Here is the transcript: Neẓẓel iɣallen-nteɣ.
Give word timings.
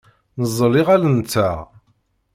Neẓẓel 0.39 0.73
iɣallen-nteɣ. 0.81 1.57